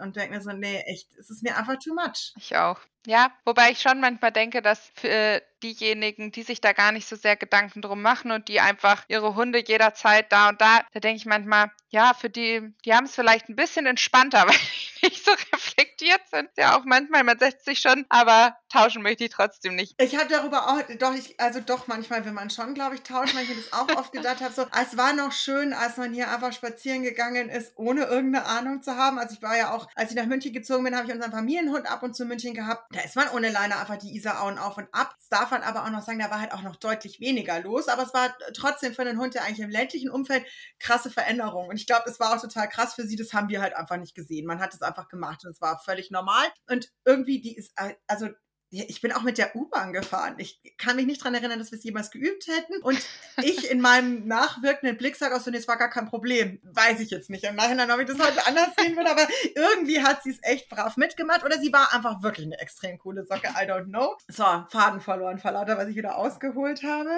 [0.00, 2.32] und denke mir so, nee, echt, es ist mir einfach too much.
[2.36, 2.80] Ich auch.
[3.08, 7.16] Ja, wobei ich schon manchmal denke, dass für diejenigen, die sich da gar nicht so
[7.16, 11.16] sehr Gedanken drum machen und die einfach ihre Hunde jederzeit da und da, da denke
[11.16, 14.54] ich manchmal, ja, für die, die haben es vielleicht ein bisschen entspannter, weil
[15.00, 16.50] die nicht so reflektiert sind.
[16.58, 19.94] Ja, auch manchmal, man setzt sich schon, aber tauschen möchte ich trotzdem nicht.
[20.00, 23.36] Ich habe darüber auch, doch, ich, also doch, manchmal will man schon, glaube ich, tauschen,
[23.36, 26.12] weil ich mir das auch oft gedacht habe, so, es war noch schön, als man
[26.12, 29.18] hier einfach spazieren gegangen ist, ohne irgendeine Ahnung zu haben.
[29.18, 31.90] Also ich war ja auch, als ich nach München gezogen bin, habe ich unseren Familienhund
[31.90, 32.92] ab und zu München gehabt.
[32.98, 35.14] Da ist man ohne Leine einfach die Isarauen auf und ab.
[35.18, 37.86] Das darf man aber auch noch sagen, da war halt auch noch deutlich weniger los,
[37.86, 40.44] aber es war trotzdem für einen Hund, der eigentlich im ländlichen Umfeld
[40.80, 41.68] krasse Veränderung.
[41.68, 43.98] Und ich glaube, es war auch total krass für sie, das haben wir halt einfach
[43.98, 44.46] nicht gesehen.
[44.46, 46.48] Man hat es einfach gemacht und es war völlig normal.
[46.68, 47.72] Und irgendwie, die ist,
[48.08, 48.30] also
[48.70, 50.34] ich bin auch mit der U-Bahn gefahren.
[50.38, 52.80] Ich kann mich nicht daran erinnern, dass wir es jemals geübt hätten.
[52.82, 52.98] Und
[53.42, 56.60] ich in meinem nachwirkenden Blick sage auch so, nee, es war gar kein Problem.
[56.64, 57.44] Weiß ich jetzt nicht.
[57.44, 60.68] Im Nachhinein, ob ich das heute anders sehen würde, aber irgendwie hat sie es echt
[60.68, 61.44] brav mitgemacht.
[61.44, 63.48] Oder sie war einfach wirklich eine extrem coole Socke.
[63.48, 64.16] I don't know.
[64.28, 67.10] So, Faden verloren vor lauter, was ich wieder ausgeholt habe.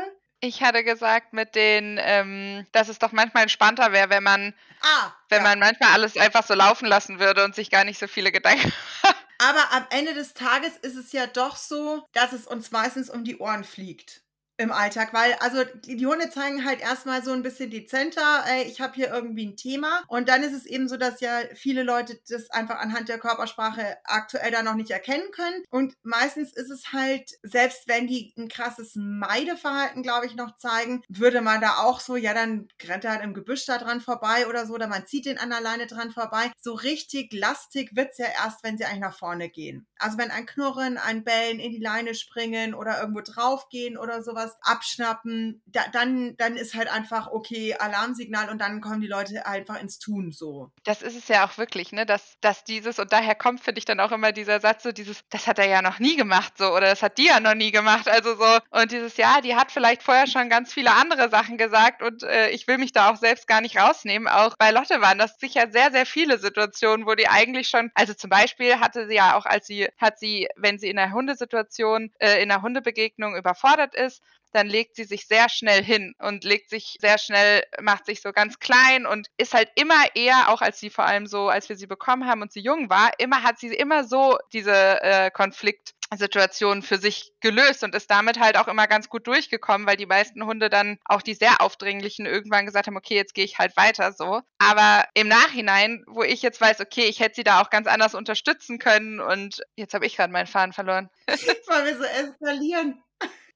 [0.42, 5.12] Ich hatte gesagt mit den, ähm, dass es doch manchmal entspannter wäre, wenn man, ah,
[5.28, 5.48] wenn ja.
[5.48, 8.72] man manchmal alles einfach so laufen lassen würde und sich gar nicht so viele Gedanken
[9.40, 13.24] Aber am Ende des Tages ist es ja doch so, dass es uns meistens um
[13.24, 14.22] die Ohren fliegt
[14.60, 18.80] im Alltag, weil also die, Hunde zeigen halt erstmal so ein bisschen dezenter, ey, ich
[18.80, 22.18] habe hier irgendwie ein Thema und dann ist es eben so, dass ja viele Leute
[22.28, 26.92] das einfach anhand der Körpersprache aktuell da noch nicht erkennen können und meistens ist es
[26.92, 32.00] halt, selbst wenn die ein krasses Meideverhalten, glaube ich, noch zeigen, würde man da auch
[32.00, 35.06] so, ja, dann rennt er halt im Gebüsch da dran vorbei oder so, oder man
[35.06, 36.50] zieht den an der Leine dran vorbei.
[36.60, 39.86] So richtig lastig wird's ja erst, wenn sie eigentlich nach vorne gehen.
[39.98, 44.49] Also wenn ein Knurren, ein Bellen in die Leine springen oder irgendwo draufgehen oder sowas,
[44.50, 49.46] was abschnappen, da, dann, dann ist halt einfach, okay, Alarmsignal und dann kommen die Leute
[49.46, 50.70] einfach ins Tun so.
[50.84, 52.06] Das ist es ja auch wirklich, ne?
[52.06, 55.22] Dass, dass dieses, und daher kommt, finde ich, dann auch immer dieser Satz, so dieses,
[55.30, 57.70] das hat er ja noch nie gemacht, so, oder das hat die ja noch nie
[57.70, 58.08] gemacht.
[58.08, 62.02] Also so, und dieses, ja, die hat vielleicht vorher schon ganz viele andere Sachen gesagt
[62.02, 64.28] und äh, ich will mich da auch selbst gar nicht rausnehmen.
[64.28, 68.14] Auch bei Lotte waren das sicher sehr, sehr viele Situationen, wo die eigentlich schon, also
[68.14, 72.12] zum Beispiel hatte sie ja auch, als sie, hat sie, wenn sie in einer Hundesituation,
[72.18, 76.70] äh, in einer Hundebegegnung überfordert ist, dann legt sie sich sehr schnell hin und legt
[76.70, 80.80] sich sehr schnell, macht sich so ganz klein und ist halt immer eher, auch als
[80.80, 83.58] sie vor allem so, als wir sie bekommen haben und sie jung war, immer hat
[83.58, 88.66] sie immer so diese äh, Konflikt Situation für sich gelöst und ist damit halt auch
[88.66, 92.88] immer ganz gut durchgekommen, weil die meisten Hunde dann auch die sehr aufdringlichen irgendwann gesagt
[92.88, 94.42] haben, okay, jetzt gehe ich halt weiter so.
[94.58, 98.14] Aber im Nachhinein, wo ich jetzt weiß, okay, ich hätte sie da auch ganz anders
[98.14, 101.10] unterstützen können und jetzt habe ich gerade meinen Faden verloren.
[101.26, 103.02] Weil wir so eskalieren.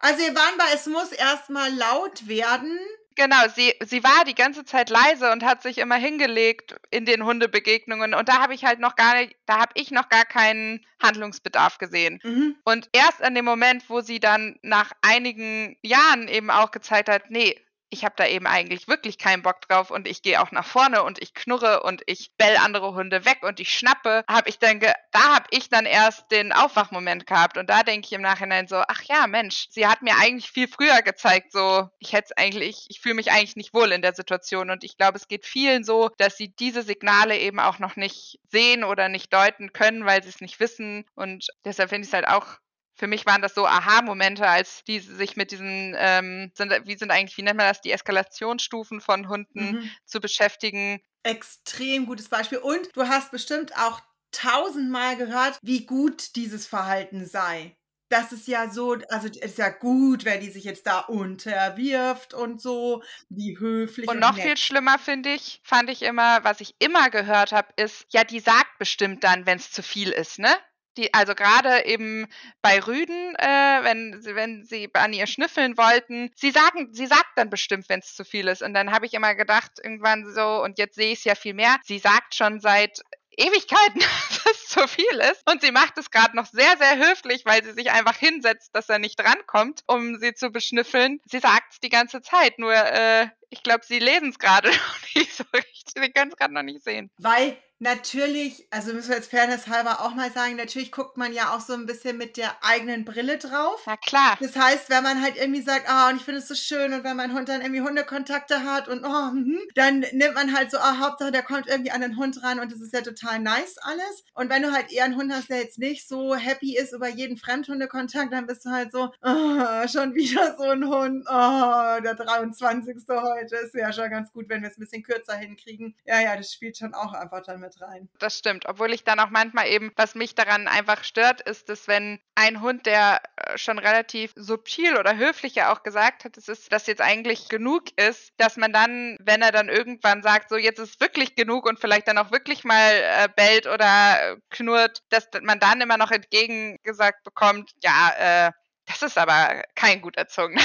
[0.00, 2.78] Also wir waren bei Es muss erstmal laut werden.
[3.16, 7.24] Genau, sie, sie war die ganze Zeit leise und hat sich immer hingelegt in den
[7.24, 8.14] Hundebegegnungen.
[8.14, 11.76] Und da habe ich halt noch gar nicht, da habe ich noch gar keinen Handlungsbedarf
[11.76, 12.20] gesehen.
[12.22, 12.56] Mhm.
[12.64, 17.30] Und erst an dem Moment, wo sie dann nach einigen Jahren eben auch gezeigt hat,
[17.30, 17.60] nee,
[17.90, 21.02] ich habe da eben eigentlich wirklich keinen Bock drauf und ich gehe auch nach vorne
[21.02, 24.80] und ich knurre und ich bell andere Hunde weg und ich schnappe, habe ich dann,
[24.80, 28.76] da habe ich dann erst den Aufwachmoment gehabt und da denke ich im Nachhinein so,
[28.86, 33.00] ach ja, Mensch, sie hat mir eigentlich viel früher gezeigt, so, ich hätte eigentlich, ich
[33.00, 36.10] fühle mich eigentlich nicht wohl in der Situation und ich glaube, es geht vielen so,
[36.18, 40.28] dass sie diese Signale eben auch noch nicht sehen oder nicht deuten können, weil sie
[40.28, 42.58] es nicht wissen und deshalb finde ich es halt auch
[43.00, 47.10] für mich waren das so Aha-Momente, als die sich mit diesen, ähm, sind, wie sind
[47.10, 49.90] eigentlich, wie nennt man das, die Eskalationsstufen von Hunden mhm.
[50.04, 51.00] zu beschäftigen.
[51.22, 52.58] Extrem gutes Beispiel.
[52.58, 54.00] Und du hast bestimmt auch
[54.32, 57.74] tausendmal gehört, wie gut dieses Verhalten sei.
[58.10, 62.34] das ist ja so, also es ist ja gut, wenn die sich jetzt da unterwirft
[62.34, 64.08] und so, wie höflich.
[64.08, 64.44] Und, und noch nett.
[64.44, 68.40] viel schlimmer finde ich, fand ich immer, was ich immer gehört habe, ist, ja, die
[68.40, 70.54] sagt bestimmt dann, wenn es zu viel ist, ne?
[70.96, 72.26] Die, also gerade eben
[72.62, 77.48] bei Rüden, äh, wenn, wenn sie an ihr schnüffeln wollten, sie sagen, sie sagt dann
[77.48, 78.62] bestimmt, wenn es zu viel ist.
[78.62, 81.54] Und dann habe ich immer gedacht, irgendwann so, und jetzt sehe ich es ja viel
[81.54, 83.00] mehr, sie sagt schon seit
[83.36, 84.00] Ewigkeiten,
[84.44, 85.48] dass es zu viel ist.
[85.50, 88.88] Und sie macht es gerade noch sehr, sehr höflich, weil sie sich einfach hinsetzt, dass
[88.88, 91.20] er nicht drankommt, um sie zu beschnüffeln.
[91.24, 95.14] Sie sagt es die ganze Zeit, nur äh, ich glaube, sie lesen es gerade noch
[95.14, 95.70] nicht so richtig.
[95.94, 97.10] Sie können es gerade noch nicht sehen.
[97.18, 101.54] Weil natürlich, also müssen wir jetzt Fairness halber auch mal sagen, natürlich guckt man ja
[101.54, 103.82] auch so ein bisschen mit der eigenen Brille drauf.
[103.86, 104.36] Na klar.
[104.38, 106.92] Das heißt, wenn man halt irgendwie sagt, ah, oh, und ich finde es so schön
[106.92, 110.70] und wenn mein Hund dann irgendwie Hundekontakte hat und oh, mh, dann nimmt man halt
[110.70, 113.00] so, ah, oh, Hauptsache, der kommt irgendwie an den Hund ran und das ist ja
[113.00, 114.24] total nice alles.
[114.34, 117.08] Und wenn du halt eher einen Hund hast, der jetzt nicht so happy ist über
[117.08, 122.14] jeden Fremdhundekontakt, dann bist du halt so, oh, schon wieder so ein Hund, oh, der
[122.14, 122.96] 23.
[123.08, 125.96] heute ist ja schon ganz gut, wenn wir es ein bisschen kürzer hinkriegen.
[126.04, 128.08] Ja, ja, das spielt schon auch einfach dann mit rein.
[128.18, 128.66] Das stimmt.
[128.68, 132.60] Obwohl ich dann auch manchmal eben, was mich daran einfach stört, ist, dass wenn ein
[132.60, 136.86] Hund, der äh, schon relativ subtil oder höflich ja auch gesagt hat, es ist, dass
[136.86, 141.00] jetzt eigentlich genug ist, dass man dann, wenn er dann irgendwann sagt, so jetzt ist
[141.00, 145.80] wirklich genug und vielleicht dann auch wirklich mal äh, bellt oder knurrt, dass man dann
[145.80, 148.52] immer noch entgegengesagt bekommt, ja, äh,
[148.86, 150.62] das ist aber kein gut erzogener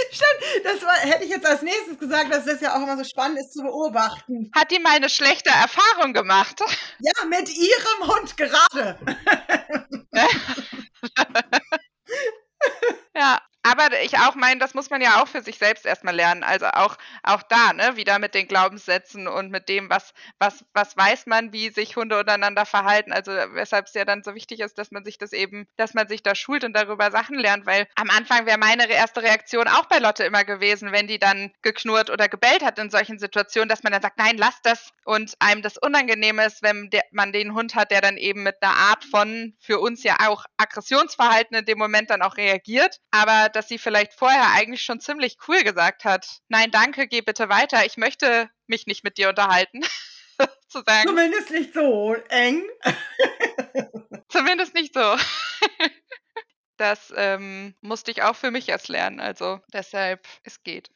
[0.10, 3.04] Stimmt, das war, hätte ich jetzt als nächstes gesagt, dass das ja auch immer so
[3.04, 4.50] spannend ist zu beobachten.
[4.54, 6.60] Hat die mal eine schlechte Erfahrung gemacht?
[7.02, 8.98] Ja, mit ihrem Hund gerade.
[13.14, 16.42] ja, aber ich auch meine, das muss man ja auch für sich selbst erstmal lernen.
[16.42, 20.96] Also auch, auch da, ne, wieder mit den Glaubenssätzen und mit dem, was, was, was
[20.96, 23.12] weiß man, wie sich Hunde untereinander verhalten.
[23.12, 26.08] Also weshalb es ja dann so wichtig ist, dass man sich das eben, dass man
[26.08, 29.86] sich da schult und darüber Sachen lernt, weil am Anfang wäre meine erste Reaktion auch
[29.86, 33.82] bei Lotte immer gewesen, wenn die dann geknurrt oder gebellt hat in solchen Situationen, dass
[33.82, 37.54] man dann sagt, nein, lass das und einem das unangenehm ist, wenn der, man den
[37.54, 41.64] Hund hat, der dann eben mit einer Art von für uns ja auch Aggressionsverhalten in
[41.66, 43.00] dem Moment dann auch reagiert.
[43.10, 46.40] Aber dass sie vielleicht vorher eigentlich schon ziemlich cool gesagt hat.
[46.48, 47.84] Nein, danke, geh bitte weiter.
[47.84, 49.82] Ich möchte mich nicht mit dir unterhalten.
[50.68, 51.08] Zu sagen.
[51.08, 52.64] Zumindest nicht so eng.
[54.30, 55.14] Zumindest nicht so.
[56.78, 59.20] das ähm, musste ich auch für mich erst lernen.
[59.20, 60.90] Also deshalb, es geht.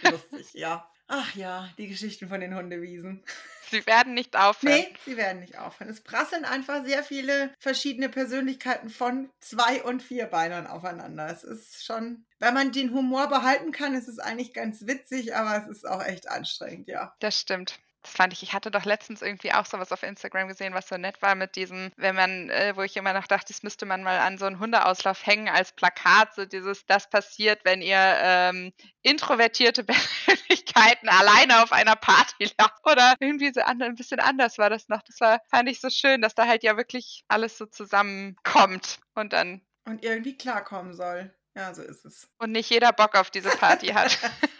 [0.00, 0.90] Lustig, ja.
[1.12, 3.24] Ach ja, die Geschichten von den Hundewiesen.
[3.68, 4.74] Sie werden nicht aufhören.
[4.74, 5.90] Nee, sie werden nicht aufhören.
[5.90, 11.26] Es prasseln einfach sehr viele verschiedene Persönlichkeiten von zwei- und vierbeinern aufeinander.
[11.28, 15.60] Es ist schon, wenn man den Humor behalten kann, ist es eigentlich ganz witzig, aber
[15.60, 17.12] es ist auch echt anstrengend, ja.
[17.18, 17.80] Das stimmt.
[18.02, 20.96] Das fand ich, ich hatte doch letztens irgendwie auch sowas auf Instagram gesehen, was so
[20.96, 24.02] nett war mit diesem, wenn man, äh, wo ich immer noch dachte, das müsste man
[24.02, 28.72] mal an so einen Hundeauslauf hängen als Plakat, so dieses, das passiert, wenn ihr ähm,
[29.02, 32.80] introvertierte Persönlichkeiten alleine auf einer Party lacht.
[32.84, 35.02] Oder irgendwie so an, ein bisschen anders war das noch.
[35.02, 39.34] Das war, fand ich so schön, dass da halt ja wirklich alles so zusammenkommt und
[39.34, 39.60] dann.
[39.86, 41.34] Und irgendwie klarkommen soll.
[41.54, 42.28] Ja, so ist es.
[42.38, 44.18] Und nicht jeder Bock auf diese Party hat.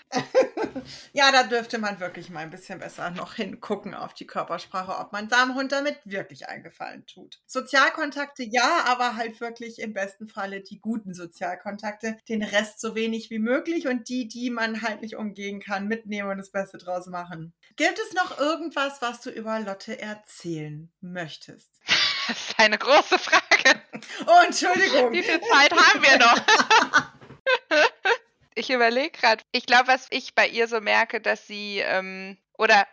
[1.13, 5.13] ja, da dürfte man wirklich mal ein bisschen besser noch hingucken auf die Körpersprache, ob
[5.13, 7.41] man seinem Hund damit wirklich eingefallen tut.
[7.47, 12.19] Sozialkontakte ja, aber halt wirklich im besten Falle die guten Sozialkontakte.
[12.29, 16.31] Den Rest so wenig wie möglich und die, die man halt nicht umgehen kann, mitnehmen
[16.31, 17.53] und das Beste draus machen.
[17.77, 21.71] Gibt es noch irgendwas, was du über Lotte erzählen möchtest?
[22.29, 23.83] Das ist eine große Frage.
[24.25, 25.11] Oh, Entschuldigung.
[25.11, 27.90] Wie viel Zeit haben wir noch?
[28.55, 29.45] ich überlege gerade.
[29.53, 32.87] Ich glaube, was ich bei ihr so merke, dass sie, ähm, oder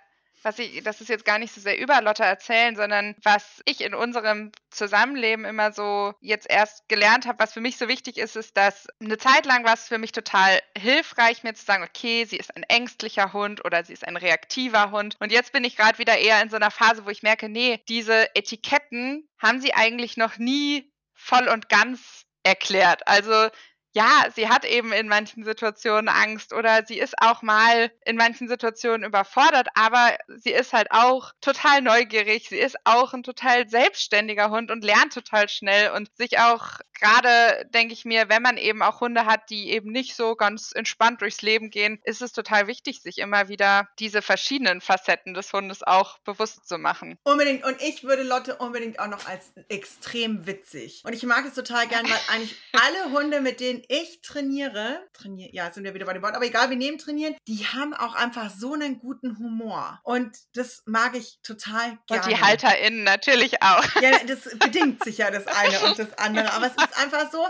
[0.44, 3.82] was ich, das ist jetzt gar nicht so sehr über Lotte erzählen, sondern was ich
[3.82, 8.36] in unserem Zusammenleben immer so jetzt erst gelernt habe, was für mich so wichtig ist,
[8.36, 12.26] ist, dass eine Zeit lang war es für mich total hilfreich, mir zu sagen, okay,
[12.26, 15.18] sie ist ein ängstlicher Hund oder sie ist ein reaktiver Hund.
[15.20, 17.84] Und jetzt bin ich gerade wieder eher in so einer Phase, wo ich merke, nee,
[17.90, 23.08] diese Etiketten haben sie eigentlich noch nie voll und ganz erklärt.
[23.08, 23.50] Also
[23.98, 28.48] ja, sie hat eben in manchen Situationen Angst oder sie ist auch mal in manchen
[28.48, 32.48] Situationen überfordert, aber sie ist halt auch total neugierig.
[32.48, 37.68] Sie ist auch ein total selbstständiger Hund und lernt total schnell und sich auch gerade,
[37.74, 41.22] denke ich mir, wenn man eben auch Hunde hat, die eben nicht so ganz entspannt
[41.22, 45.82] durchs Leben gehen, ist es total wichtig, sich immer wieder diese verschiedenen Facetten des Hundes
[45.82, 47.18] auch bewusst zu machen.
[47.24, 47.64] Unbedingt.
[47.64, 51.02] Und ich würde Lotte unbedingt auch noch als extrem witzig.
[51.04, 55.50] Und ich mag es total gern, weil eigentlich alle Hunde, mit denen ich trainiere, trainiere,
[55.54, 58.16] ja, sind wir wieder bei dem Wort, aber egal, wir nehmen trainieren, die haben auch
[58.16, 60.00] einfach so einen guten Humor.
[60.04, 62.24] Und das mag ich total gerne.
[62.24, 63.86] Und die HalterInnen natürlich auch.
[64.02, 66.52] Ja, das bedingt sich ja das eine und das andere.
[66.54, 67.46] Aber es ist einfach so,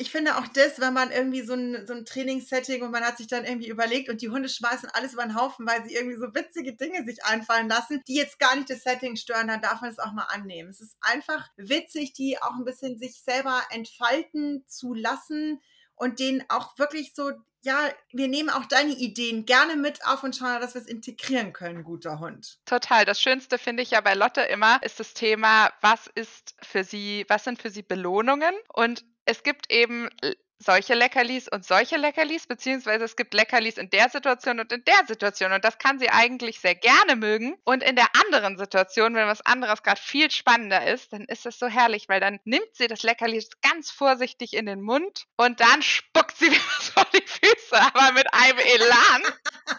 [0.00, 3.18] ich finde auch das, wenn man irgendwie so ein, so ein Trainingssetting und man hat
[3.18, 6.16] sich dann irgendwie überlegt und die Hunde schmeißen alles über den Haufen, weil sie irgendwie
[6.16, 9.80] so witzige Dinge sich einfallen lassen, die jetzt gar nicht das Setting stören, dann darf
[9.80, 10.70] man es auch mal annehmen.
[10.70, 15.60] Es ist einfach witzig, die auch ein bisschen sich selber entfalten zu lassen
[16.00, 17.30] und denen auch wirklich so
[17.62, 21.52] ja, wir nehmen auch deine Ideen gerne mit auf und schauen, dass wir es integrieren
[21.52, 22.58] können, guter Hund.
[22.64, 23.04] Total.
[23.04, 27.26] Das Schönste finde ich ja bei Lotte immer ist das Thema, was ist für sie,
[27.28, 28.54] was sind für sie Belohnungen?
[28.72, 30.08] Und es gibt eben
[30.60, 35.06] solche Leckerlis und solche Leckerlis, beziehungsweise es gibt Leckerlis in der Situation und in der
[35.06, 35.52] Situation.
[35.52, 37.56] Und das kann sie eigentlich sehr gerne mögen.
[37.64, 41.58] Und in der anderen Situation, wenn was anderes gerade viel spannender ist, dann ist es
[41.58, 45.82] so herrlich, weil dann nimmt sie das Leckerli ganz vorsichtig in den Mund und dann
[45.82, 49.22] spuckt sie was vor die Füße, aber mit einem Elan.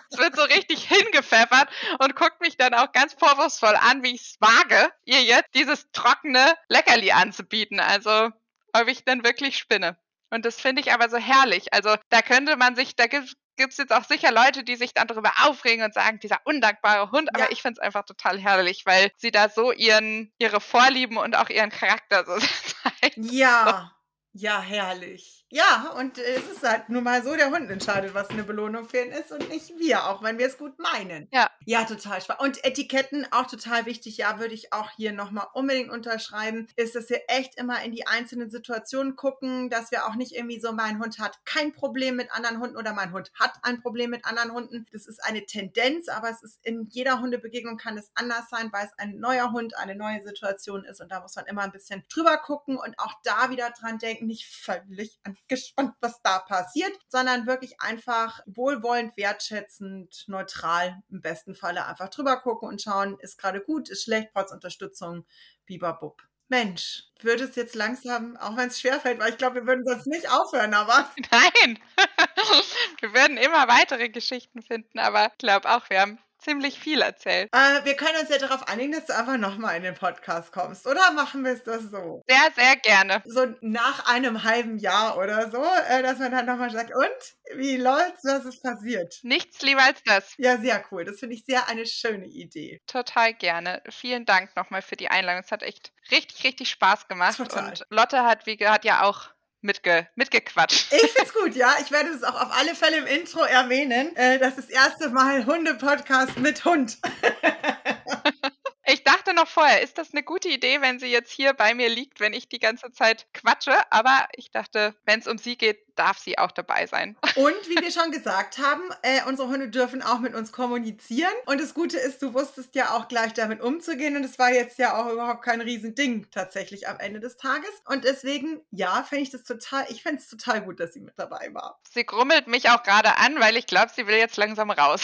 [0.10, 4.22] es wird so richtig hingepfeffert und guckt mich dann auch ganz vorwurfsvoll an, wie ich
[4.22, 7.80] es wage, ihr jetzt dieses trockene Leckerli anzubieten.
[7.80, 8.30] Also,
[8.74, 9.96] ob ich denn wirklich spinne.
[10.32, 11.74] Und das finde ich aber so herrlich.
[11.74, 15.08] Also da könnte man sich, da gibt es jetzt auch sicher Leute, die sich dann
[15.08, 17.30] darüber aufregen und sagen, dieser undankbare Hund.
[17.36, 17.52] Aber ja.
[17.52, 21.50] ich finde es einfach total herrlich, weil sie da so ihren, ihre Vorlieben und auch
[21.50, 22.38] ihren Charakter so
[23.02, 23.24] zeigen.
[23.24, 23.94] Ja,
[24.34, 25.41] ja, herrlich.
[25.54, 28.88] Ja, und äh, es ist halt nun mal so, der Hund entscheidet, was eine Belohnung
[28.88, 31.28] für ihn ist und nicht wir, auch wenn wir es gut meinen.
[31.32, 31.52] Ja.
[31.66, 32.42] Ja, total spannend.
[32.42, 34.18] Und Etiketten auch total wichtig.
[34.18, 38.08] Ja, würde ich auch hier nochmal unbedingt unterschreiben, ist, dass wir echt immer in die
[38.08, 42.32] einzelnen Situationen gucken, dass wir auch nicht irgendwie so, mein Hund hat kein Problem mit
[42.32, 44.86] anderen Hunden oder mein Hund hat ein Problem mit anderen Hunden.
[44.94, 48.86] Das ist eine Tendenz, aber es ist in jeder Hundebegegnung kann es anders sein, weil
[48.86, 52.04] es ein neuer Hund, eine neue Situation ist und da muss man immer ein bisschen
[52.08, 56.92] drüber gucken und auch da wieder dran denken, nicht völlig an gespannt, was da passiert,
[57.08, 63.38] sondern wirklich einfach wohlwollend, wertschätzend, neutral im besten Falle einfach drüber gucken und schauen, ist
[63.38, 65.26] gerade gut, ist schlecht, braucht Unterstützung,
[65.66, 66.22] bibabub.
[66.52, 70.06] Mensch, würde es jetzt langsam, auch wenn es schwerfällt, weil ich glaube, wir würden sonst
[70.08, 71.10] nicht aufhören, aber.
[71.32, 71.80] Nein!
[73.00, 77.50] wir würden immer weitere Geschichten finden, aber ich glaube auch, wir haben ziemlich viel erzählt.
[77.54, 80.88] Äh, wir können uns ja darauf einigen, dass du einfach nochmal in den Podcast kommst,
[80.88, 82.24] oder machen wir es das so?
[82.28, 83.22] Sehr, sehr gerne.
[83.26, 87.78] So nach einem halben Jahr oder so, äh, dass man dann nochmal sagt, und wie
[87.78, 89.20] läuft's, was ist passiert?
[89.24, 90.34] Nichts lieber als das.
[90.38, 91.06] Ja, sehr cool.
[91.06, 92.82] Das finde ich sehr eine schöne Idee.
[92.88, 93.82] Total gerne.
[93.90, 95.44] Vielen Dank nochmal für die Einladung.
[95.44, 97.38] Es hat echt richtig, richtig Spaß gemacht.
[97.38, 97.70] Total.
[97.70, 99.30] Und Lotte hat, wie hat ja auch
[99.62, 100.92] mitge mitgequatscht.
[100.92, 101.76] Ich find's gut, ja.
[101.82, 104.16] Ich werde es auch auf alle Fälle im Intro erwähnen.
[104.16, 106.98] Äh, das ist das erste Mal Hunde-Podcast mit Hund.
[108.88, 111.90] Ich dachte noch vorher, ist das eine gute Idee, wenn sie jetzt hier bei mir
[111.90, 113.74] liegt, wenn ich die ganze Zeit quatsche?
[113.92, 117.18] Aber ich dachte, wenn es um sie geht, darf sie auch dabei sein.
[117.36, 121.34] Und wie wir schon gesagt haben, äh, unsere Hunde dürfen auch mit uns kommunizieren.
[121.46, 124.16] Und das Gute ist, du wusstest ja auch gleich damit umzugehen.
[124.16, 127.70] Und es war jetzt ja auch überhaupt kein Riesending tatsächlich am Ende des Tages.
[127.86, 131.14] Und deswegen, ja, fände ich das total, ich fände es total gut, dass sie mit
[131.18, 131.80] dabei war.
[131.90, 135.02] Sie grummelt mich auch gerade an, weil ich glaube, sie will jetzt langsam raus.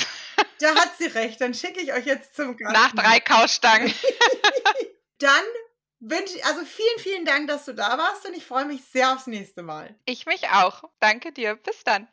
[0.60, 1.41] Da hat sie recht.
[1.41, 2.74] Dann schicke ich euch jetzt zum Garten.
[2.74, 3.93] Nach drei Kaustangen.
[5.19, 5.43] Dann
[5.99, 9.13] wünsche ich, also vielen, vielen Dank, dass du da warst und ich freue mich sehr
[9.13, 9.95] aufs nächste Mal.
[10.05, 10.83] Ich mich auch.
[10.99, 11.55] Danke dir.
[11.55, 12.05] Bis dann.